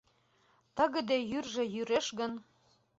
Тыгыде 0.75 1.17
йӱржӧ 1.31 1.63
йӱреш 1.73 2.07
гын 2.19 2.31